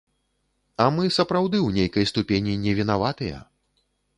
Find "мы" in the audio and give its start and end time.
0.95-1.03